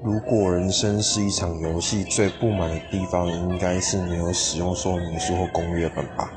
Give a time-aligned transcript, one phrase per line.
[0.00, 6.30] 如果人生是一场游戏最不满的地方应该是没有使用说明书或攻略本吧。